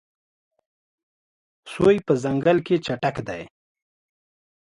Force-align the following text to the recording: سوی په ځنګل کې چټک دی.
سوی 1.73 1.97
په 2.05 2.13
ځنګل 2.23 2.57
کې 2.67 2.75
چټک 2.85 3.15
دی. 3.27 3.41